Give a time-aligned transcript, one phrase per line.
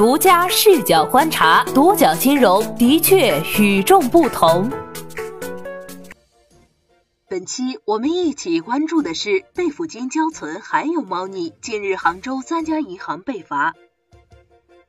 [0.00, 4.70] 独家视角观察，独角金融的确与众不同。
[7.28, 13.74] 本期我们一起关注的是备付金交存还有猫腻，近日杭州三家银行被罚。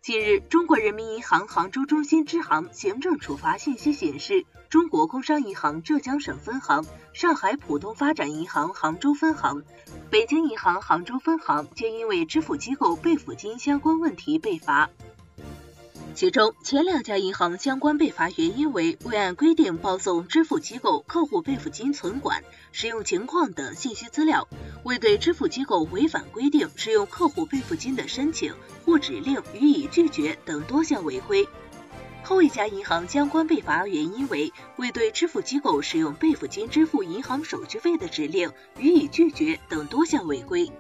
[0.02, 9.62] 近日，中国人民银行杭州中心支行行政处罚信息显示，中国工商银行浙江省分行、上海浦东发展银行杭州分行、
[10.10, 14.90] 北京银行杭州分行皆因为支付机构备付金相关问题被罚。
[16.14, 22.44] 其中，前两家银行相关被罚原因为未按规定报送支付机构客户备付金存管、
[22.74, 24.48] 使用情况等信息资料，
[24.84, 28.54] 未对支付机构违反规定使用客户备付金的申请
[28.86, 31.48] 或指令予以拒绝等多项违规。
[32.24, 40.72] 后一家银行相关被罚原因为未对支付机构使用备付金支付银行手续费的指令予以拒绝等多项违规。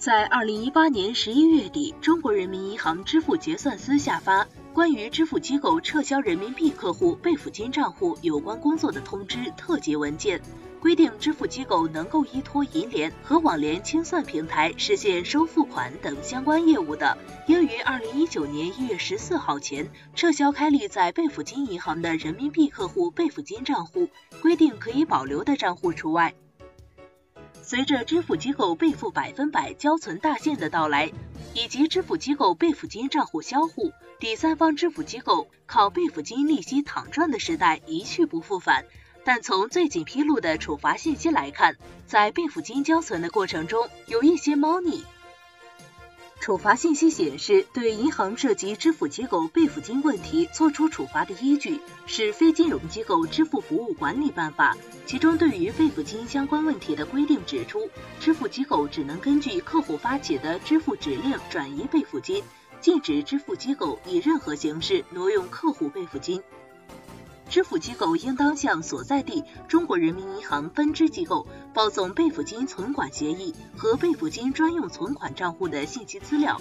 [0.00, 10.40] 在二零一八年十一月底，中国人民银行支付结算司下发关于支付机构撤销人民币客户备付金账户有关工作的通知特级文件，
[10.80, 24.08] 规定支付机构能够依托银联和网联清算平台实现收付款等相关业务的，应于二零一九年一月十四号前撤销开立在备付金银行的人民币客户备付金账户，
[24.40, 26.32] 规定可以保留的账户除外。
[27.70, 31.12] 随着支付机构备付百分百交存大限的到来，
[31.54, 38.86] 以及支付机构备付金账户销户，第三方支付机构靠备付金利息躺赚的时代一去不复返。
[39.24, 41.76] 但从最近披露的处罚信息来看，
[42.08, 45.04] 在备付金交存的过程中有一些猫腻。
[46.40, 54.74] 处罚信息显示，对银行涉及支付机构备付金问题作出处罚的依据是《非金融机构支付服务管理办法》，
[55.04, 62.42] 其中对于备付金相关问题的规定指出，支付机构只能根据客户发起的支付指令转移备付金，
[62.80, 66.42] 禁止支付机构以任何形式挪用客户备付金。
[67.50, 76.60] 支付机构应当向所在地中国人民银行分支机构报送备付金存管协议和备付金专用存款账户的信息资料。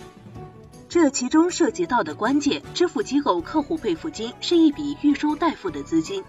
[0.89, 6.23] 这其中涉及到的关键，支付机构客户备付金是一笔预收代付的资金。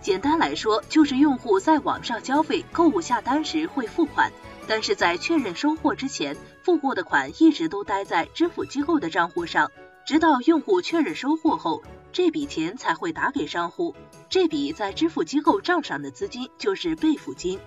[0.00, 4.30] 简单来说，就是用户在网上消费、购物下单时会付款，
[4.68, 9.72] 但是在确认收货之前，付过的款一直都待在支付机构的账户上，
[10.06, 11.82] 直到用户确认收货后。
[12.14, 13.92] 这笔钱才会打给商户，
[14.28, 17.58] 这笔在支付机构账上的资金就是备付金。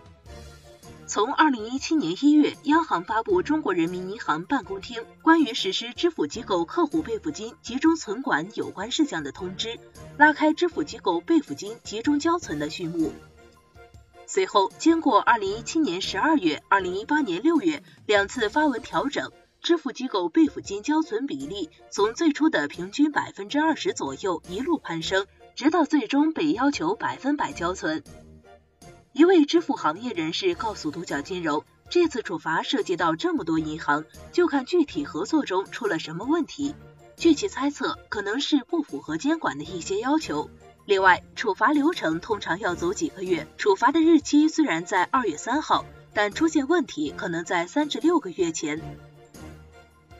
[1.05, 9.67] 从二零一七年一月，央行发布《中国人民银行办公厅关于实施支付机构客户备付金集中存管有关事项的通知》，
[10.17, 13.11] 拉开支付机构备付金集中交存的序幕。
[14.27, 19.29] 随后，经过二零一七年十二月、二零一八年六月两次发文调整。
[19.61, 25.25] 支付机构备付金交存比例从最初的平均百分之二十左右一路攀升，
[25.55, 28.03] 直到最终被要求百分百交存。
[29.13, 36.75] 一位支付行业人士告诉独角金融，这次处罚涉及到这么多银行，就看具体合作中出了什么问题。
[37.15, 40.49] 据其猜测，可能是不符合监管的一些要求。
[40.85, 48.79] 另外，处罚流程通常要走几个月，处罚的日期虽然在二月三号，但出现问题可能在三至六个月前。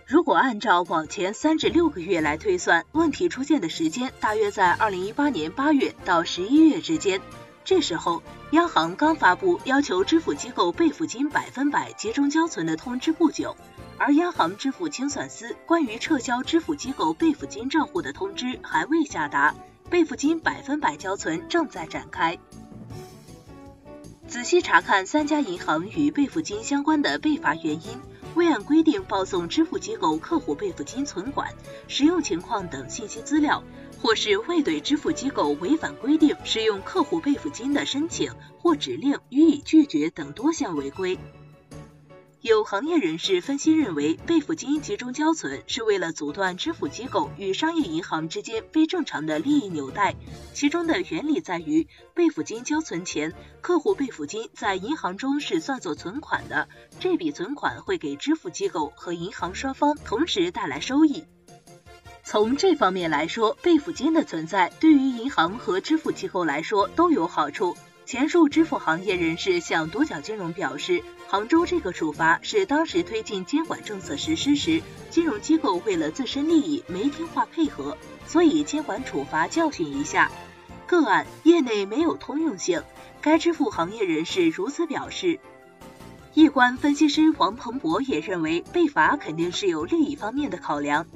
[0.07, 7.19] 如果按照往前三至六个月来推算，问题出现的时间大约在二零一八年八月到十一月之间。
[7.65, 13.57] 这时候，央行刚发布要求支付机构备付金百分百集中交存的通知不久，
[13.97, 19.53] 而央行支付清算司关于撤销支付机构备付金账户的通知还未下达，
[19.89, 22.37] 备付金百分百交存正在展开。
[24.25, 27.99] 仔细查看三家银行与备付金相关的被罚原因。
[28.37, 31.51] 未按规定报送支付机构客户备付金存管、
[31.87, 33.63] 使用情况等信息资料，
[33.99, 41.17] 或是未对支付机构违反规定使用客户备付金的申请或指令予以拒绝等多项违规。
[42.41, 50.13] 有行业人士分析认为，备付金集中交存是为了阻断支付机构与商业银行之间非正常的利益纽带。
[50.53, 56.69] 其中的原理在于，备付金交存前，客户备付金在银行中是算作存款的，
[56.99, 61.25] 这笔存款会给支付机构和银行双方同时带来收益。
[62.23, 67.75] 从这方面来说，备付金的存在对于银行和支付机构来说都有好处。
[68.07, 80.31] 前述支付行业人士向独角金融表示，杭州这个处罚是当时推进监管政策实施时，金融机构为了自身利益没听话配合，所以监管处罚教训一下。
[80.85, 82.81] 个案业内没有通用性，
[83.19, 85.41] 该支付行业人士如此表示。
[86.33, 91.07] 易观分析师王鹏博也认为，被罚肯定是有利益方面的考量。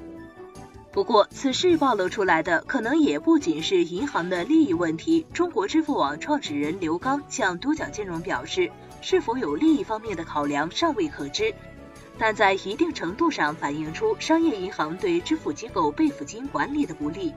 [0.92, 5.24] 不过，此事暴露出来的可能也不仅是银行的利益问题。
[5.32, 11.54] 中国支付网创始人刘刚向多角金融表示，是否有利益方面的考量尚未可知，
[12.18, 17.32] 但在一定程度上反映出商业银行对支付机构备付金管理的不利。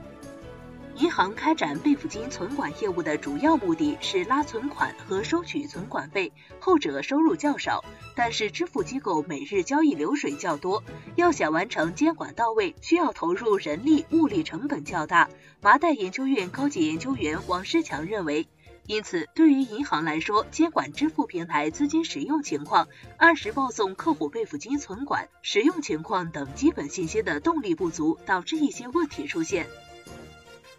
[0.98, 7.84] 银行开展备付金存管业务的主要目的是拉存款和收取存管费，后者收入较少，
[8.14, 10.82] 但是支付机构每日交易流水较多，
[11.14, 15.28] 要想完成监管到位，需要投入人力物力成本较大。
[15.60, 18.48] 麻袋研究院高级研究员王诗强认为，
[18.86, 22.88] 因此对于银行来说，监管支付平台资金使用情况、
[23.18, 29.66] 按时报送客户备付金存管使用情况等基本信息的动力不足，导致一些问题出现。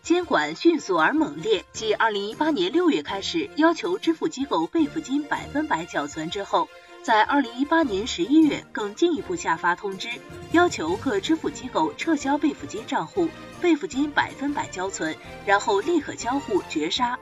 [0.07, 6.69] 监管迅速而猛烈，继二零一八年六月开始要求支付机构备付金百分百缴存之后，
[7.04, 10.07] 在二零一八年十一月更进一步下发通知，
[10.54, 13.27] 要求各支付机构撤销备付金账户，
[13.59, 15.13] 备付金百分百交存，
[15.45, 17.19] 然后立刻交户绝杀。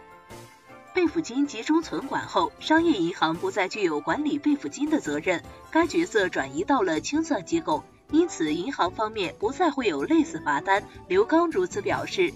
[0.94, 10.84] 备付金集中存管后，商业银行不再具有管理备付金的责任，该角色转移到了清算机构，因此银行方面不再会有类似罚单。
[11.08, 12.32] 刘刚如此表示。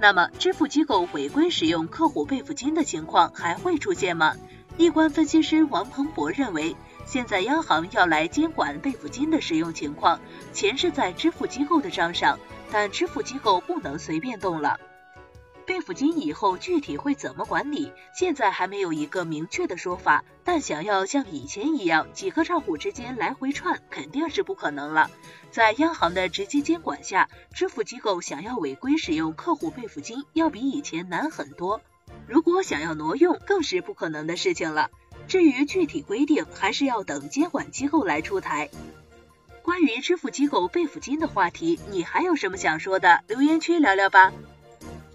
[0.00, 4.36] 那么，支付机构违规使用客户备付金的情况还会出现吗？
[4.76, 10.20] 易观分析师王鹏博认为，现在央行要来监管备付金的使用情况，
[10.52, 12.38] 钱是在支付机构的账上，
[12.70, 14.78] 但支付机构不能随便动了。
[15.68, 17.92] 备付金以后具体会怎么管理？
[18.14, 20.24] 现在还没有一个明确的说法。
[20.42, 25.10] 但想要像以前一样几个账户之间来回串，肯定是不可能了。
[25.50, 31.82] 在央行的直接监管下，支付机构想要违规使用客户备付金，要比以前难很多。
[32.26, 34.88] 如果想要挪用，更是不可能的事情了。
[35.26, 38.70] 至于具体规定，还是要等监管机构来出台。
[39.60, 43.22] 关于支付机构备付金的话题，你还有什么想说的？
[43.26, 44.32] 留言区聊聊吧。